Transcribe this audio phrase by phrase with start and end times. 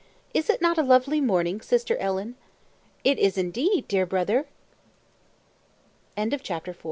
[0.33, 2.33] Is it not a lovely morning, sister Ellen?"
[3.03, 4.47] "It is indeed, dear brother."
[6.17, 6.75] [Illustr